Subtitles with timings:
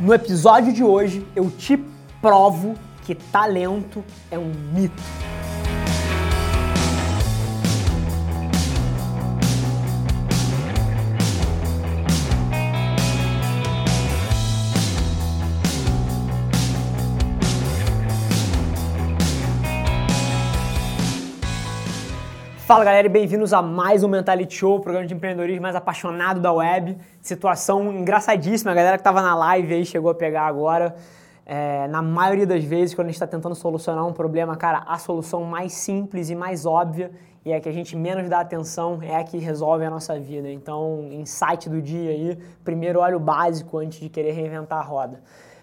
[0.00, 1.76] No episódio de hoje, eu te
[2.22, 5.29] provo que talento é um mito.
[22.70, 26.52] Fala galera e bem-vindos a mais um Mentality Show, programa de empreendedorismo mais apaixonado da
[26.52, 26.96] web.
[27.20, 30.94] Situação engraçadíssima, a galera que estava na live aí chegou a pegar agora.
[31.44, 34.98] É, na maioria das vezes, quando a gente está tentando solucionar um problema, cara, a
[34.98, 37.10] solução mais simples e mais óbvia
[37.44, 40.48] e é que a gente menos dá atenção é a que resolve a nossa vida.
[40.48, 45.20] Então, insight do dia aí, primeiro olha o básico antes de querer reinventar a roda.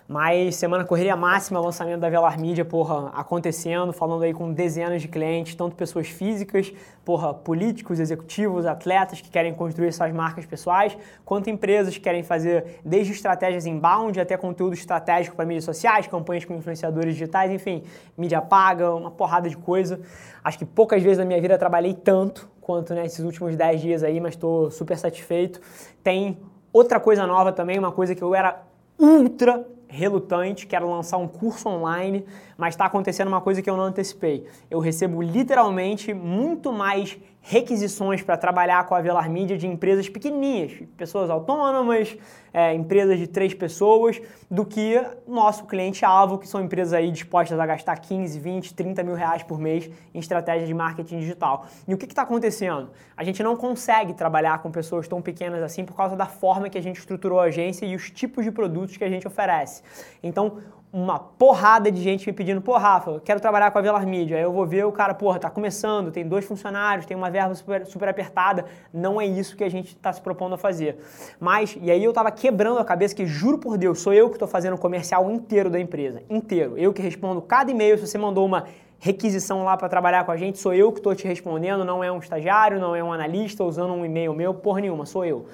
[0.07, 5.09] Mas semana correria máxima, lançamento da Velar Mídia, porra, acontecendo, falando aí com dezenas de
[5.09, 6.71] clientes, tanto pessoas físicas,
[7.03, 12.79] porra, políticos, executivos, atletas que querem construir suas marcas pessoais, quanto empresas que querem fazer
[12.85, 17.83] desde estratégias inbound até conteúdo estratégico para mídias sociais, campanhas com influenciadores digitais, enfim,
[18.17, 19.99] mídia paga, uma porrada de coisa.
[20.41, 24.21] Acho que poucas vezes na minha vida trabalhei tanto quanto nesses últimos 10 dias aí,
[24.21, 25.59] mas estou super satisfeito.
[26.01, 26.37] Tem
[26.71, 28.61] outra coisa nova também, uma coisa que eu era
[28.97, 32.25] ultra relutante, quero lançar um curso online,
[32.57, 34.45] mas está acontecendo uma coisa que eu não antecipei.
[34.69, 37.17] Eu recebo literalmente muito mais
[37.49, 42.17] requisições para trabalhar com a Velar Mídia de empresas pequenininhas, pessoas autônomas,
[42.53, 44.21] é, empresas de três pessoas,
[44.51, 49.15] do que nosso cliente-alvo, que são empresas aí dispostas a gastar 15, 20, 30 mil
[49.15, 51.65] reais por mês em estratégia de marketing digital.
[51.87, 52.89] E o que está acontecendo?
[53.15, 56.77] A gente não consegue trabalhar com pessoas tão pequenas assim por causa da forma que
[56.77, 59.83] a gente estruturou a agência e os tipos de produtos que a gente oferece.
[60.21, 60.57] Então,
[60.91, 64.37] uma porrada de gente me pedindo, pô, Rafa, quero trabalhar com a Velar Mídia.
[64.37, 67.53] Aí eu vou ver o cara, porra, tá começando, tem dois funcionários, tem uma verba
[67.55, 68.65] super, super apertada.
[68.93, 70.97] Não é isso que a gente está se propondo a fazer.
[71.39, 74.35] Mas, e aí eu tava quebrando a cabeça que, juro por Deus, sou eu que
[74.35, 76.23] estou fazendo o comercial inteiro da empresa.
[76.29, 76.77] Inteiro.
[76.77, 78.65] Eu que respondo cada e-mail, se você mandou uma
[78.99, 82.11] requisição lá para trabalhar com a gente, sou eu que estou te respondendo, não é
[82.11, 85.45] um estagiário, não é um analista usando um e-mail meu, porra nenhuma, sou eu.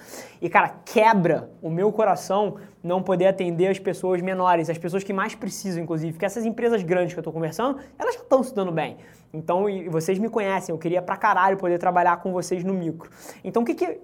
[0.41, 5.13] E cara, quebra o meu coração não poder atender as pessoas menores, as pessoas que
[5.13, 8.53] mais precisam, inclusive, porque essas empresas grandes que eu estou conversando, elas já estão se
[8.53, 8.97] dando bem.
[9.33, 13.09] Então, e vocês me conhecem, eu queria pra caralho poder trabalhar com vocês no micro.
[13.43, 13.99] Então, o que que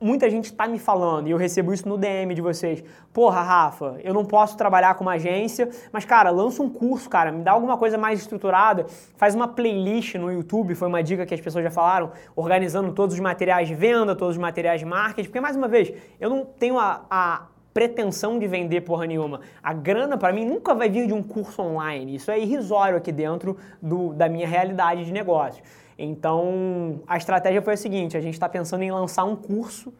[0.00, 2.84] muita gente está me falando, e eu recebo isso no DM de vocês.
[3.12, 7.32] Porra, Rafa, eu não posso trabalhar com uma agência, mas, cara, lança um curso, cara,
[7.32, 11.34] me dá alguma coisa mais estruturada, faz uma playlist no YouTube, foi uma dica que
[11.34, 15.28] as pessoas já falaram, organizando todos os materiais de venda, todos os materiais de marketing,
[15.28, 17.46] porque, mais uma vez, eu não tenho a, a
[17.78, 19.40] pretensão de vender porra nenhuma.
[19.62, 23.12] A grana, para mim, nunca vai vir de um curso online, isso é irrisório aqui
[23.12, 25.62] dentro do, da minha realidade de negócio.
[25.96, 29.94] Então, a estratégia foi a seguinte: a gente está pensando em lançar um curso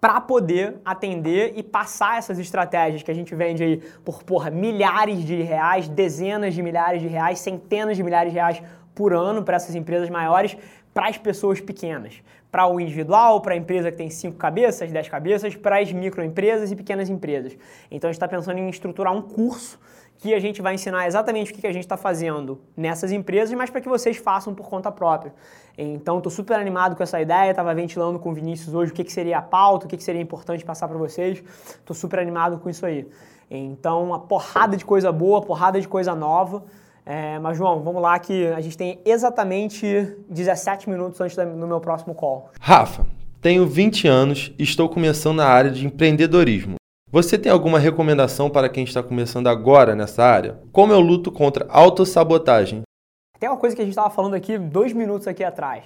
[0.00, 5.22] para poder atender e passar essas estratégias que a gente vende aí por porra, milhares
[5.22, 8.62] de reais, dezenas de milhares de reais, centenas de milhares de reais
[8.94, 10.56] por ano para essas empresas maiores,
[10.94, 12.22] para as pessoas pequenas.
[12.52, 16.70] Para o individual, para a empresa que tem cinco cabeças, dez cabeças, para as microempresas
[16.70, 17.56] e pequenas empresas.
[17.90, 19.80] Então a gente está pensando em estruturar um curso
[20.22, 23.70] que a gente vai ensinar exatamente o que a gente está fazendo nessas empresas, mas
[23.70, 25.34] para que vocês façam por conta própria.
[25.76, 29.02] Então, estou super animado com essa ideia, estava ventilando com o Vinícius hoje o que,
[29.02, 31.42] que seria a pauta, o que, que seria importante passar para vocês.
[31.70, 33.08] Estou super animado com isso aí.
[33.50, 36.62] Então, uma porrada de coisa boa, porrada de coisa nova.
[37.04, 41.80] É, mas, João, vamos lá que a gente tem exatamente 17 minutos antes do meu
[41.80, 42.50] próximo call.
[42.60, 43.04] Rafa,
[43.40, 46.76] tenho 20 anos e estou começando na área de empreendedorismo.
[47.10, 50.60] Você tem alguma recomendação para quem está começando agora nessa área?
[50.72, 52.82] Como eu luto contra autossabotagem?
[53.38, 55.84] Tem uma coisa que a gente estava falando aqui dois minutos aqui atrás.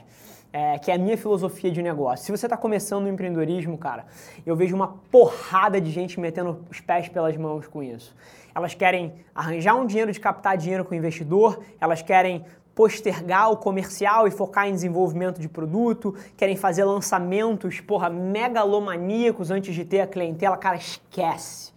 [0.53, 2.25] É, que é a minha filosofia de negócio.
[2.25, 4.07] Se você está começando no empreendedorismo, cara,
[4.47, 8.17] eu vejo uma porrada de gente metendo os pés pelas mãos com isso.
[8.55, 12.43] Elas querem arranjar um dinheiro de captar dinheiro com o investidor, elas querem
[12.75, 19.75] postergar o comercial e focar em desenvolvimento de produto, querem fazer lançamentos, porra, megalomaníacos antes
[19.75, 21.73] de ter a clientela, cara, esquece.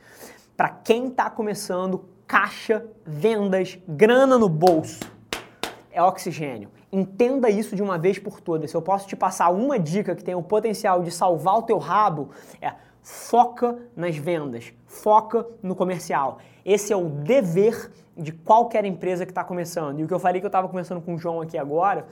[0.57, 4.99] Para quem está começando, caixa, vendas, grana no bolso
[5.89, 6.69] é oxigênio.
[6.91, 8.71] Entenda isso de uma vez por todas.
[8.71, 11.77] Se eu posso te passar uma dica que tem o potencial de salvar o teu
[11.77, 12.29] rabo,
[12.61, 16.37] é Foca nas vendas, foca no comercial.
[16.63, 19.99] Esse é o dever de qualquer empresa que está começando.
[19.99, 22.05] E o que eu falei que eu estava conversando com o João aqui agora,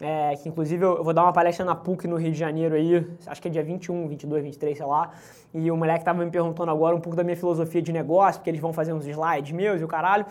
[0.00, 3.06] é, que inclusive eu, vou dar uma palestra na PUC no Rio de Janeiro aí,
[3.26, 5.10] acho que é dia 21, 22, 23, sei lá.
[5.54, 8.50] E o moleque estava me perguntando agora um pouco da minha filosofia de negócio, porque
[8.50, 10.26] eles vão fazer uns slides meus e o caralho.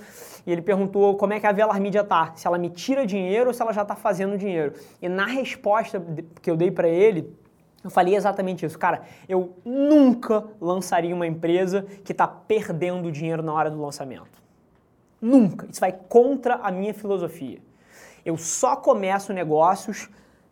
[0.45, 3.47] E ele perguntou como é que a Velar Media tá, se ela me tira dinheiro
[3.47, 4.73] ou se ela já está fazendo dinheiro.
[5.01, 6.03] E na resposta
[6.41, 7.33] que eu dei para ele,
[7.83, 8.77] eu falei exatamente isso.
[8.77, 14.42] Cara, eu nunca lançaria uma empresa que está perdendo dinheiro na hora do lançamento.
[15.23, 15.65] Nunca.
[15.71, 17.59] Isso vai contra a minha filosofia.
[18.25, 20.09] Eu só começo negócios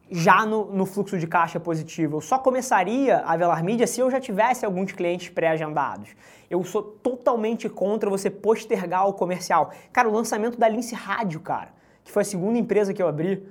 [0.10, 2.16] já no, no, fluxo de caixa positivo.
[2.18, 6.12] Eu só começaria a Velar Mídia se eu já tivesse alguns clientes pré-agendados.
[6.50, 9.72] Eu sou totalmente contra você postergar o comercial.
[9.92, 13.46] Cara, o lançamento da Lince Rádio, cara, que foi a segunda empresa que eu abri,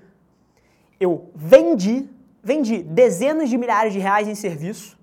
[0.99, 2.08] eu vendi,
[2.43, 4.99] vendi dezenas de milhares de reais em serviço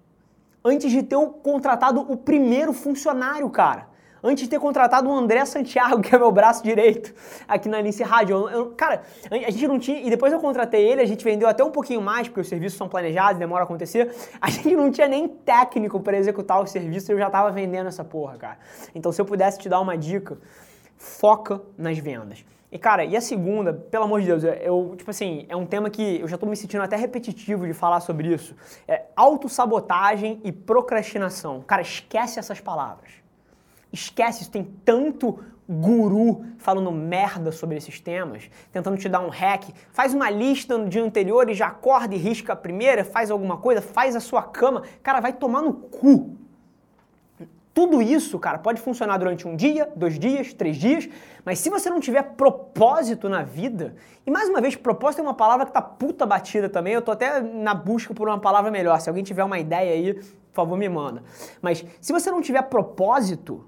[0.66, 3.97] antes de ter contratado o primeiro funcionário, cara
[4.27, 7.13] antes de ter contratado o André Santiago, que é meu braço direito
[7.47, 8.35] aqui na Lince Rádio.
[8.35, 9.01] Eu, eu, cara,
[9.31, 10.00] a gente não tinha.
[10.01, 12.77] E depois eu contratei ele, a gente vendeu até um pouquinho mais, porque os serviços
[12.77, 14.13] são planejados, demora a acontecer.
[14.39, 18.03] A gente não tinha nem técnico para executar o serviço, eu já tava vendendo essa
[18.03, 18.57] porra, cara.
[18.94, 20.38] Então, se eu pudesse te dar uma dica,
[20.95, 22.45] foca nas vendas.
[22.71, 25.89] E cara, e a segunda, pelo amor de Deus, eu, tipo assim, é um tema
[25.89, 28.56] que eu já tô me sentindo até repetitivo de falar sobre isso.
[28.88, 31.62] É autossabotagem e procrastinação.
[31.62, 33.26] Cara, esquece essas palavras.
[33.98, 39.70] Esquece isso, tem tanto guru falando merda sobre esses temas, tentando te dar um hack.
[39.92, 43.58] Faz uma lista no dia anterior e já acorda e risca a primeira, faz alguma
[43.58, 44.84] coisa, faz a sua cama.
[45.02, 46.36] Cara, vai tomar no cu.
[47.74, 51.08] Tudo isso, cara, pode funcionar durante um dia, dois dias, três dias,
[51.46, 53.96] mas se você não tiver propósito na vida,
[54.26, 57.12] e mais uma vez, propósito é uma palavra que tá puta batida também, eu tô
[57.12, 59.00] até na busca por uma palavra melhor.
[59.00, 61.22] Se alguém tiver uma ideia aí, por favor, me manda.
[61.62, 63.64] Mas se você não tiver propósito,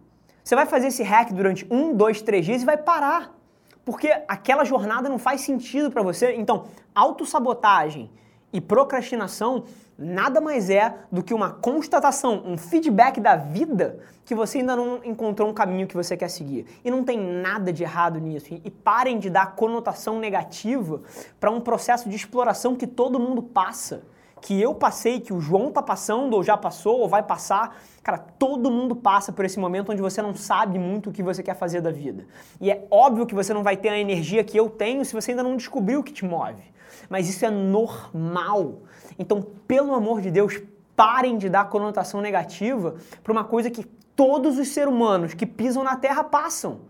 [0.49, 3.37] você vai fazer esse hack durante um, dois, três dias e vai parar.
[3.85, 6.33] Porque aquela jornada não faz sentido para você.
[6.37, 6.65] Então,
[6.95, 8.09] autossabotagem
[8.51, 9.65] e procrastinação
[9.95, 15.01] nada mais é do que uma constatação, um feedback da vida que você ainda não
[15.03, 16.65] encontrou um caminho que você quer seguir.
[16.83, 18.47] E não tem nada de errado nisso.
[18.51, 21.03] E parem de dar conotação negativa
[21.39, 24.01] para um processo de exploração que todo mundo passa
[24.41, 27.77] que eu passei, que o João tá passando, ou já passou, ou vai passar.
[28.01, 31.43] Cara, todo mundo passa por esse momento onde você não sabe muito o que você
[31.43, 32.25] quer fazer da vida.
[32.59, 35.31] E é óbvio que você não vai ter a energia que eu tenho se você
[35.31, 36.63] ainda não descobriu o que te move.
[37.09, 38.79] Mas isso é normal.
[39.17, 40.61] Então, pelo amor de Deus,
[40.95, 43.83] parem de dar conotação negativa para uma coisa que
[44.15, 46.81] todos os seres humanos que pisam na Terra passam.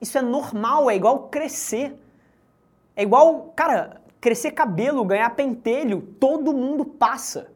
[0.00, 1.98] Isso é normal, é igual crescer.
[2.94, 7.46] É igual, cara, Crescer cabelo, ganhar pentelho, todo mundo passa.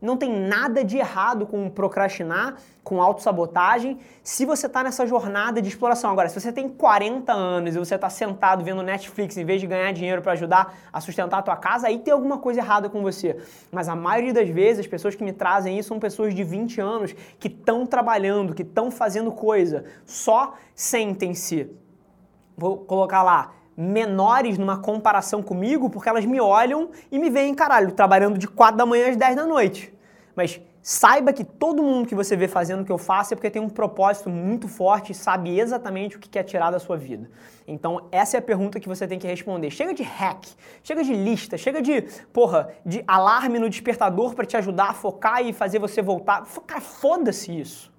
[0.00, 2.54] Não tem nada de errado com procrastinar,
[2.84, 6.08] com autossabotagem, se você está nessa jornada de exploração.
[6.08, 9.66] Agora, se você tem 40 anos e você está sentado vendo Netflix em vez de
[9.66, 13.02] ganhar dinheiro para ajudar a sustentar a tua casa, aí tem alguma coisa errada com
[13.02, 13.36] você.
[13.72, 16.80] Mas a maioria das vezes, as pessoas que me trazem isso são pessoas de 20
[16.80, 19.84] anos que estão trabalhando, que estão fazendo coisa.
[20.06, 21.76] Só sentem-se.
[22.56, 27.92] Vou colocar lá, menores numa comparação comigo, porque elas me olham e me veem, caralho,
[27.92, 29.94] trabalhando de 4 da manhã às 10 da noite.
[30.34, 33.48] Mas saiba que todo mundo que você vê fazendo o que eu faço é porque
[33.48, 37.30] tem um propósito muito forte e sabe exatamente o que quer tirar da sua vida.
[37.68, 39.70] Então, essa é a pergunta que você tem que responder.
[39.70, 40.44] Chega de hack,
[40.82, 45.40] chega de lista, chega de, porra, de alarme no despertador para te ajudar a focar
[45.40, 46.44] e fazer você voltar.
[46.66, 47.96] Cara, foda-se isso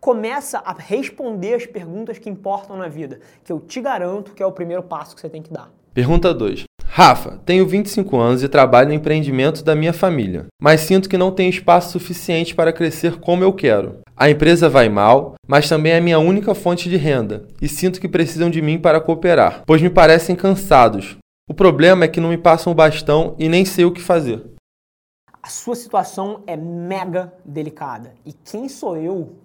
[0.00, 4.46] começa a responder as perguntas que importam na vida, que eu te garanto que é
[4.46, 5.70] o primeiro passo que você tem que dar.
[5.92, 6.64] Pergunta 2.
[6.92, 11.30] Rafa, tenho 25 anos e trabalho no empreendimento da minha família, mas sinto que não
[11.30, 14.00] tenho espaço suficiente para crescer como eu quero.
[14.16, 18.08] A empresa vai mal, mas também é minha única fonte de renda e sinto que
[18.08, 21.16] precisam de mim para cooperar, pois me parecem cansados.
[21.48, 24.42] O problema é que não me passam o bastão e nem sei o que fazer.
[25.42, 29.36] A sua situação é mega delicada e quem sou eu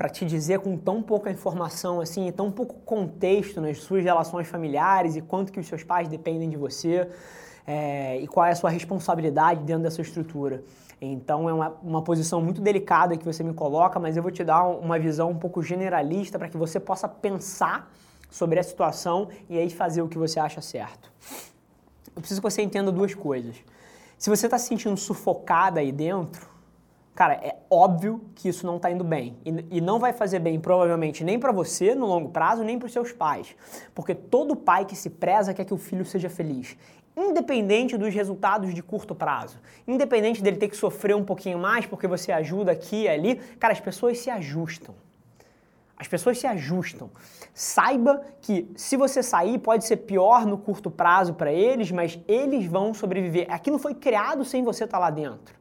[0.00, 5.14] para te dizer com tão pouca informação assim, tão pouco contexto nas suas relações familiares
[5.14, 7.06] e quanto que os seus pais dependem de você
[7.66, 10.64] é, e qual é a sua responsabilidade dentro dessa estrutura.
[11.02, 14.42] Então é uma, uma posição muito delicada que você me coloca, mas eu vou te
[14.42, 17.92] dar uma visão um pouco generalista para que você possa pensar
[18.30, 21.12] sobre a situação e aí fazer o que você acha certo.
[22.16, 23.54] Eu preciso que você entenda duas coisas.
[24.16, 26.48] Se você está se sentindo sufocada aí dentro,
[27.20, 29.36] Cara, é óbvio que isso não está indo bem.
[29.44, 32.86] E, e, não vai fazer bem, provavelmente, nem para você no longo prazo, nem para
[32.86, 33.54] os seus pais.
[33.94, 36.78] Porque todo pai que se preza quer que o filho seja feliz.
[37.14, 42.06] independente dos resultados de curto prazo, independente dele ter que sofrer um pouquinho mais porque
[42.06, 44.94] você ajuda aqui e ali, cara, as pessoas se ajustam.
[45.98, 47.10] As pessoas se ajustam.
[47.52, 52.64] Saiba que se você sair pode ser pior no curto prazo para eles, mas eles
[52.64, 53.46] vão sobreviver.
[53.50, 55.59] Aquilo foi criado sem você estar tá lá dentro.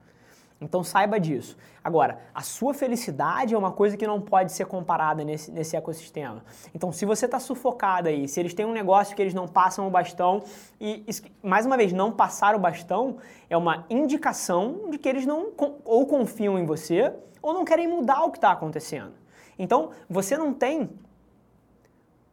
[0.62, 1.58] Então saiba disso.
[1.82, 6.44] Agora, a sua felicidade é uma coisa que não pode ser comparada nesse, nesse ecossistema.
[6.76, 9.88] Então, se você está sufocado aí, se eles têm um negócio que eles não passam
[9.88, 10.44] o bastão,
[10.80, 11.06] e
[11.42, 13.18] mais uma vez, não passar o bastão
[13.50, 15.48] é uma indicação de que eles não
[15.86, 19.14] ou confiam em você ou não querem mudar o que está acontecendo.
[19.58, 20.90] Então, você não tem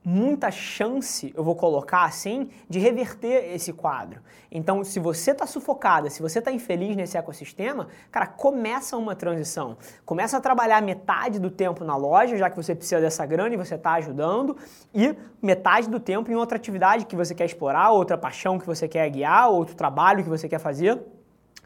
[0.09, 4.21] muita chance, eu vou colocar assim, de reverter esse quadro.
[4.53, 9.77] Então, se você está sufocada, se você está infeliz nesse ecossistema, cara, começa uma transição.
[10.05, 13.57] Começa a trabalhar metade do tempo na loja, já que você precisa dessa grana e
[13.57, 14.57] você está ajudando,
[14.95, 18.87] e metade do tempo em outra atividade que você quer explorar, outra paixão que você
[18.87, 21.03] quer guiar, outro trabalho que você quer fazer.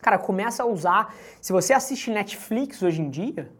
[0.00, 1.14] Cara, começa a usar.
[1.42, 3.52] Se você assiste Netflix hoje em dia,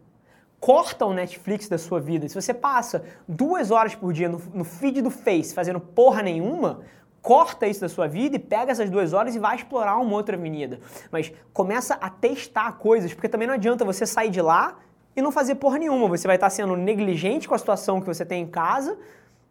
[0.60, 2.28] corta o Netflix da sua vida.
[2.28, 6.80] Se você passa duas horas por dia no, no feed do Face fazendo porra nenhuma,
[7.22, 10.36] corta isso da sua vida e pega essas duas horas e vai explorar uma outra
[10.36, 10.78] avenida.
[11.10, 14.76] Mas começa a testar coisas, porque também não adianta você sair de lá
[15.16, 16.06] e não fazer porra nenhuma.
[16.08, 18.98] Você vai estar sendo negligente com a situação que você tem em casa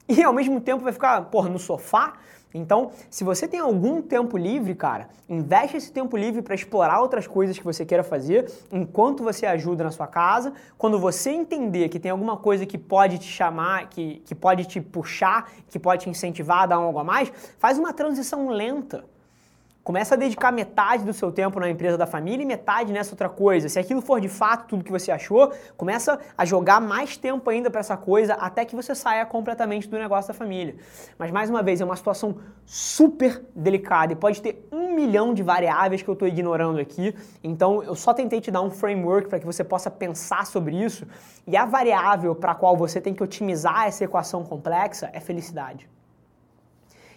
[0.07, 2.13] e ao mesmo tempo vai ficar, porra, no sofá
[2.53, 7.27] então, se você tem algum tempo livre, cara, investe esse tempo livre para explorar outras
[7.27, 10.53] coisas que você queira fazer enquanto você ajuda na sua casa.
[10.77, 14.82] Quando você entender que tem alguma coisa que pode te chamar, que, que pode te
[14.82, 19.06] puxar, que pode te incentivar a dar algo a mais, faz uma transição lenta.
[19.83, 23.29] Começa a dedicar metade do seu tempo na empresa da família e metade nessa outra
[23.29, 23.67] coisa.
[23.69, 27.71] Se aquilo for de fato tudo que você achou, começa a jogar mais tempo ainda
[27.71, 30.75] para essa coisa até que você saia completamente do negócio da família.
[31.17, 35.41] Mas mais uma vez, é uma situação super delicada e pode ter um milhão de
[35.41, 37.15] variáveis que eu estou ignorando aqui.
[37.43, 41.07] Então eu só tentei te dar um framework para que você possa pensar sobre isso.
[41.48, 45.89] E a variável para a qual você tem que otimizar essa equação complexa é felicidade.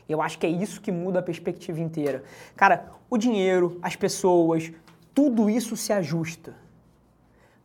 [0.09, 2.23] Eu acho que é isso que muda a perspectiva inteira.
[2.57, 4.73] Cara, o dinheiro, as pessoas,
[5.15, 6.55] tudo isso se ajusta.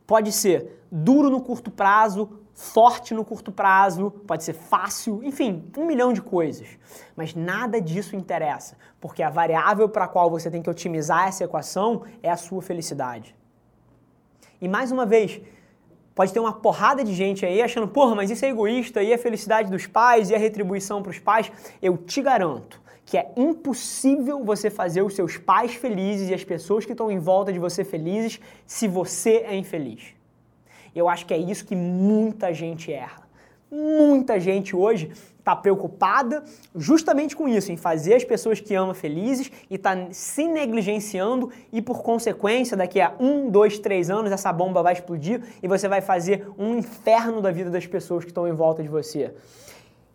[0.06, 5.86] Pode ser duro no curto prazo, forte no curto prazo, pode ser fácil, enfim, um
[5.86, 6.66] milhão de coisas.
[7.14, 11.44] Mas nada disso interessa, porque a variável para a qual você tem que otimizar essa
[11.44, 13.36] equação é a sua felicidade.
[14.60, 15.40] E mais uma vez,
[16.18, 19.18] Pode ter uma porrada de gente aí achando, porra, mas isso é egoísta, e a
[19.18, 21.52] felicidade dos pais, e a retribuição para os pais.
[21.80, 26.84] Eu te garanto que é impossível você fazer os seus pais felizes e as pessoas
[26.84, 30.12] que estão em volta de você felizes se você é infeliz.
[30.92, 33.27] Eu acho que é isso que muita gente erra.
[33.70, 36.42] Muita gente hoje está preocupada
[36.74, 41.80] justamente com isso, em fazer as pessoas que ama felizes e está se negligenciando e
[41.80, 46.00] por consequência daqui a um, dois, três anos essa bomba vai explodir e você vai
[46.00, 49.34] fazer um inferno da vida das pessoas que estão em volta de você.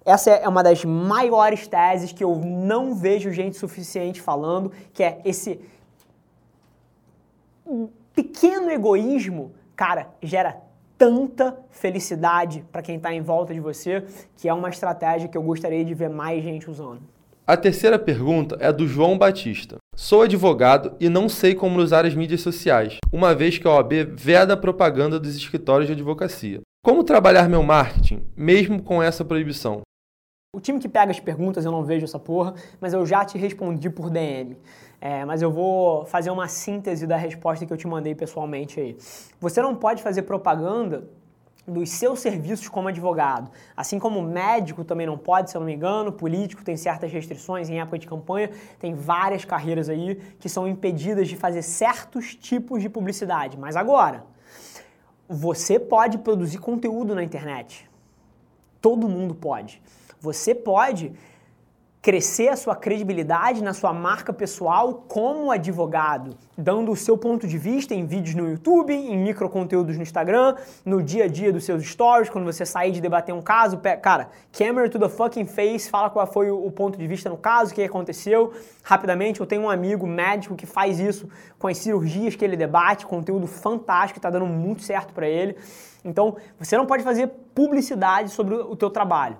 [0.05, 5.21] Essa é uma das maiores teses que eu não vejo gente suficiente falando, que é
[5.23, 5.61] esse
[8.13, 10.61] pequeno egoísmo, cara, gera
[10.97, 14.03] tanta felicidade para quem está em volta de você,
[14.37, 17.01] que é uma estratégia que eu gostaria de ver mais gente usando.
[17.45, 19.75] A terceira pergunta é do João Batista.
[19.95, 23.91] Sou advogado e não sei como usar as mídias sociais, uma vez que a OAB
[24.15, 26.61] veda a propaganda dos escritórios de advocacia.
[26.83, 29.81] Como trabalhar meu marketing, mesmo com essa proibição?
[30.55, 33.37] O time que pega as perguntas, eu não vejo essa porra, mas eu já te
[33.37, 34.55] respondi por DM.
[35.05, 38.97] É, mas eu vou fazer uma síntese da resposta que eu te mandei pessoalmente aí.
[39.37, 41.03] Você não pode fazer propaganda
[41.67, 43.51] dos seus serviços como advogado.
[43.75, 47.69] Assim como médico também não pode, se eu não me engano, político tem certas restrições
[47.69, 52.81] em época de campanha, tem várias carreiras aí que são impedidas de fazer certos tipos
[52.81, 53.57] de publicidade.
[53.57, 54.23] Mas agora,
[55.27, 57.89] você pode produzir conteúdo na internet.
[58.79, 59.81] Todo mundo pode.
[60.21, 61.11] Você pode
[62.03, 67.57] crescer a sua credibilidade na sua marca pessoal como advogado, dando o seu ponto de
[67.57, 71.81] vista em vídeos no YouTube, em microconteúdos no Instagram, no dia a dia dos seus
[71.85, 76.09] stories, quando você sair de debater um caso, cara, camera to the fucking face, fala
[76.09, 78.51] qual foi o ponto de vista no caso, o que aconteceu,
[78.83, 79.39] rapidamente.
[79.39, 83.47] Eu tenho um amigo médico que faz isso com as cirurgias que ele debate, conteúdo
[83.47, 85.55] fantástico, está dando muito certo para ele.
[86.03, 89.37] Então, você não pode fazer publicidade sobre o teu trabalho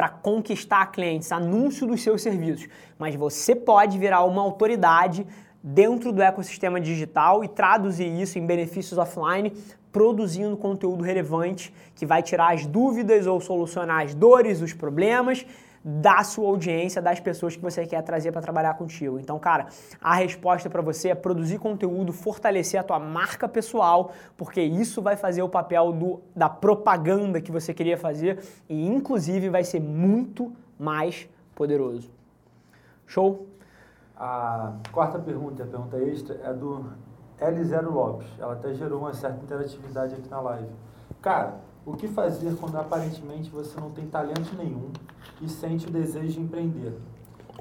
[0.00, 2.66] para conquistar clientes, anúncio dos seus serviços,
[2.98, 5.26] mas você pode virar uma autoridade
[5.62, 9.52] dentro do ecossistema digital e traduzir isso em benefícios offline
[9.92, 15.44] produzindo conteúdo relevante que vai tirar as dúvidas ou solucionar as dores, os problemas
[15.82, 19.18] da sua audiência, das pessoas que você quer trazer para trabalhar contigo.
[19.18, 19.68] Então, cara,
[20.00, 25.16] a resposta para você é produzir conteúdo, fortalecer a tua marca pessoal, porque isso vai
[25.16, 30.52] fazer o papel do, da propaganda que você queria fazer e, inclusive, vai ser muito
[30.78, 32.10] mais poderoso.
[33.06, 33.46] Show?
[34.16, 36.84] A quarta pergunta, a pergunta extra, é do
[37.40, 38.28] L0 Lopes.
[38.38, 40.68] Ela até gerou uma certa interatividade aqui na live.
[41.22, 44.90] Cara, o que fazer quando aparentemente você não tem talento nenhum
[45.40, 46.94] e sente o desejo de empreender?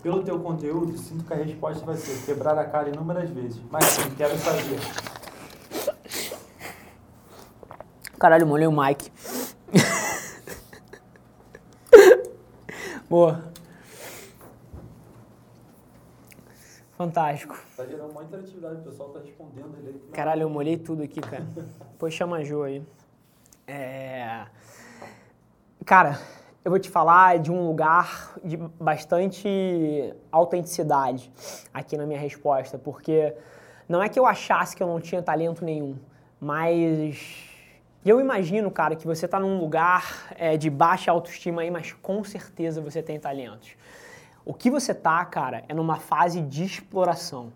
[0.02, 3.62] Pelo teu conteúdo, sinto que a resposta vai ser quebrar a cara inúmeras vezes.
[3.70, 4.80] Mas sim, quero fazer.
[8.18, 9.12] Caralho, molhei o Mike.
[13.10, 13.44] Boa.
[16.98, 17.58] Fantástico.
[17.78, 20.00] Tá gerando uma interatividade, o pessoal tá respondendo ele.
[20.12, 21.46] Caralho, eu molhei tudo aqui, cara.
[21.94, 22.84] Depois chama a aí.
[23.72, 24.48] É...
[25.86, 26.20] Cara,
[26.66, 31.32] eu vou te falar de um lugar de bastante autenticidade
[31.72, 33.36] aqui na minha resposta, porque
[33.88, 36.00] não é que eu achasse que eu não tinha talento nenhum,
[36.42, 37.48] mas
[38.04, 42.24] eu imagino, cara, que você está num lugar é, de baixa autoestima aí, mas com
[42.24, 43.76] certeza você tem talentos.
[44.44, 47.54] O que você tá, cara, é numa fase de exploração.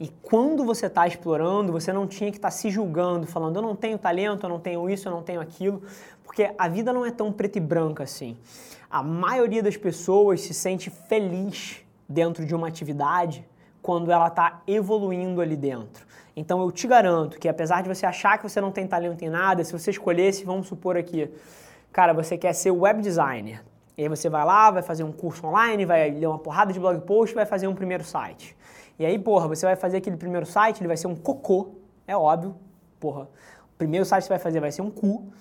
[0.00, 3.62] E quando você está explorando, você não tinha que estar tá se julgando, falando eu
[3.62, 5.82] não tenho talento, eu não tenho isso, eu não tenho aquilo,
[6.24, 8.34] porque a vida não é tão preta e branca assim.
[8.90, 13.46] A maioria das pessoas se sente feliz dentro de uma atividade
[13.82, 16.06] quando ela está evoluindo ali dentro.
[16.34, 19.28] Então eu te garanto que apesar de você achar que você não tem talento em
[19.28, 21.30] nada, se você escolhesse, vamos supor aqui,
[21.92, 23.62] cara, você quer ser web designer,
[23.98, 26.80] e aí você vai lá, vai fazer um curso online, vai ler uma porrada de
[26.80, 28.56] blog post, vai fazer um primeiro site.
[29.00, 31.70] E aí, porra, você vai fazer aquele primeiro site, ele vai ser um cocô,
[32.06, 32.54] é óbvio,
[33.00, 33.30] porra.
[33.72, 35.32] O primeiro site que você vai fazer vai ser um cu.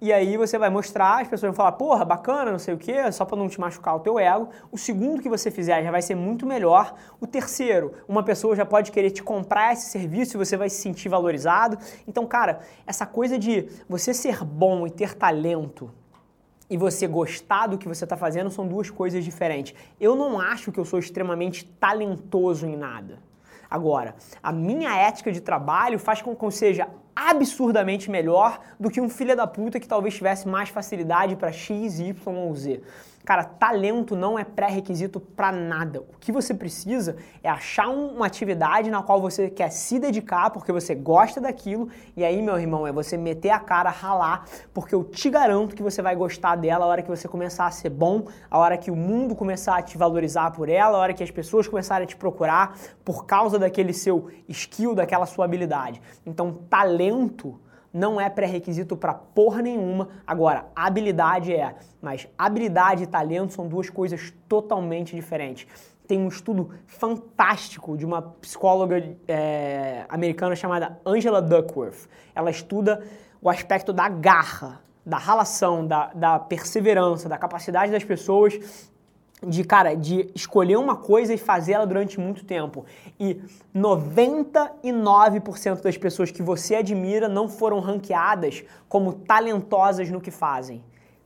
[0.00, 3.12] E aí você vai mostrar, as pessoas vão falar, porra, bacana, não sei o quê,
[3.12, 4.48] só para não te machucar o teu ego.
[4.72, 6.92] O segundo que você fizer já vai ser muito melhor.
[7.20, 10.82] O terceiro, uma pessoa já pode querer te comprar esse serviço e você vai se
[10.82, 11.78] sentir valorizado.
[12.08, 15.88] Então, cara, essa coisa de você ser bom e ter talento
[16.68, 19.74] e você gostar do que você está fazendo são duas coisas diferentes.
[20.00, 23.18] Eu não acho que eu sou extremamente talentoso em nada.
[23.70, 29.00] Agora, a minha ética de trabalho faz com que eu seja absurdamente melhor do que
[29.00, 32.82] um filho da puta que talvez tivesse mais facilidade para X, Y ou Z.
[33.24, 36.02] Cara, talento não é pré-requisito para nada.
[36.02, 40.70] O que você precisa é achar uma atividade na qual você quer se dedicar porque
[40.70, 45.02] você gosta daquilo e aí, meu irmão, é você meter a cara, ralar, porque eu
[45.02, 48.26] te garanto que você vai gostar dela a hora que você começar a ser bom,
[48.50, 51.30] a hora que o mundo começar a te valorizar por ela, a hora que as
[51.30, 56.02] pessoas começarem a te procurar por causa daquele seu skill, daquela sua habilidade.
[56.26, 57.03] Então, talento
[57.94, 60.08] não é pré-requisito para porra nenhuma.
[60.26, 65.68] Agora, habilidade é, mas habilidade e talento são duas coisas totalmente diferentes.
[66.06, 72.08] Tem um estudo fantástico de uma psicóloga é, americana chamada Angela Duckworth.
[72.34, 73.02] Ela estuda
[73.40, 78.92] o aspecto da garra, da ralação, da, da perseverança, da capacidade das pessoas
[79.46, 82.84] de, cara, de escolher uma coisa e fazê-la durante muito tempo.
[83.18, 83.40] E
[83.74, 90.82] 99% das pessoas que você admira não foram ranqueadas como talentosas no que fazem.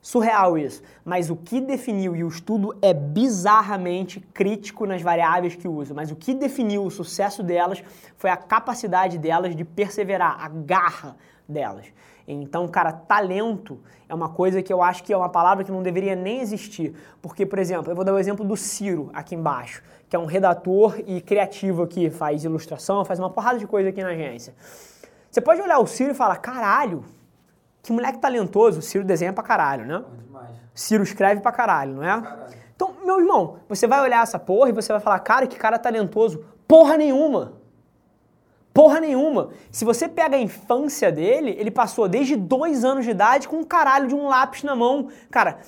[0.09, 0.83] Surreal isso.
[1.05, 6.11] Mas o que definiu, e o estudo é bizarramente crítico nas variáveis que usa, mas
[6.11, 7.85] o que definiu o sucesso delas
[8.17, 11.15] foi a capacidade delas de perseverar, a garra
[11.47, 11.85] delas.
[12.27, 15.83] Então, cara, talento é uma coisa que eu acho que é uma palavra que não
[15.83, 16.95] deveria nem existir.
[17.21, 20.25] Porque, por exemplo, eu vou dar o exemplo do Ciro aqui embaixo, que é um
[20.25, 24.55] redator e criativo aqui, faz ilustração, faz uma porrada de coisa aqui na agência.
[25.31, 27.05] Você pode olhar o Ciro e falar, caralho,
[27.89, 28.83] que moleque talentoso.
[28.83, 30.05] Ciro desenha pra caralho, né?
[30.27, 30.51] Demais.
[30.75, 32.21] Ciro escreve pra caralho, não é?
[32.21, 32.55] Caralho.
[32.77, 35.79] Então, meu irmão, você vai olhar essa porra e você vai falar, cara, que cara
[35.79, 36.45] talentoso.
[36.69, 37.55] Porra nenhuma.
[38.75, 39.49] Porra nenhuma.
[39.73, 43.65] Se você pega a infância dele, ele passou desde dois anos de idade com um
[43.65, 45.09] caralho de um lápis na mão.
[45.31, 45.59] Cara,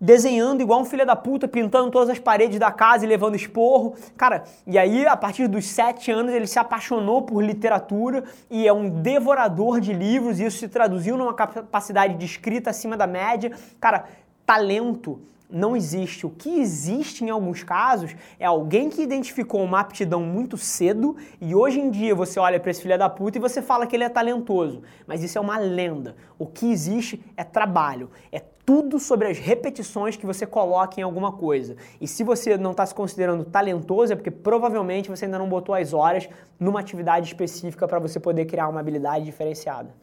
[0.00, 3.94] desenhando igual um filho da puta, pintando todas as paredes da casa e levando esporro.
[4.16, 8.72] Cara, e aí, a partir dos sete anos, ele se apaixonou por literatura e é
[8.72, 13.52] um devorador de livros, e isso se traduziu numa capacidade de escrita acima da média.
[13.80, 14.04] Cara,
[14.44, 16.26] talento não existe.
[16.26, 21.54] O que existe em alguns casos é alguém que identificou uma aptidão muito cedo e
[21.54, 24.04] hoje em dia você olha para esse filho da puta e você fala que ele
[24.04, 24.82] é talentoso.
[25.06, 26.16] Mas isso é uma lenda.
[26.38, 31.30] O que existe é trabalho, é tudo sobre as repetições que você coloca em alguma
[31.30, 31.76] coisa.
[32.00, 35.72] E se você não está se considerando talentoso, é porque provavelmente você ainda não botou
[35.72, 39.94] as horas numa atividade específica para você poder criar uma habilidade diferenciada.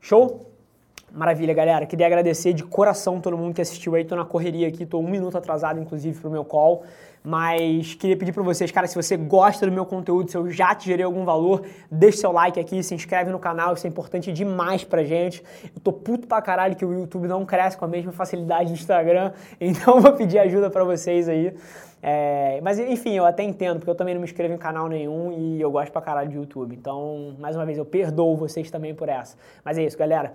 [0.00, 0.51] Show?
[1.14, 1.84] Maravilha, galera.
[1.84, 4.02] Queria agradecer de coração todo mundo que assistiu aí.
[4.02, 6.84] Tô na correria aqui, tô um minuto atrasado, inclusive, pro meu call.
[7.22, 10.74] Mas queria pedir para vocês, cara, se você gosta do meu conteúdo, se eu já
[10.74, 14.32] te gerei algum valor, deixe seu like aqui, se inscreve no canal, isso é importante
[14.32, 15.44] demais pra gente.
[15.64, 18.74] Eu tô puto pra caralho que o YouTube não cresce com a mesma facilidade do
[18.74, 21.54] Instagram, então vou pedir ajuda para vocês aí.
[22.02, 25.30] É, mas enfim, eu até entendo, porque eu também não me inscrevo em canal nenhum
[25.30, 26.74] e eu gosto pra caralho de YouTube.
[26.74, 29.36] Então, mais uma vez, eu perdoo vocês também por essa.
[29.64, 30.34] Mas é isso, galera.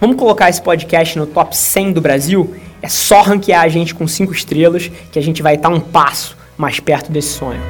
[0.00, 2.54] Vamos colocar esse podcast no top 100 do Brasil?
[2.80, 6.38] É só ranquear a gente com 5 estrelas que a gente vai estar um passo
[6.56, 7.60] mais perto desse sonho.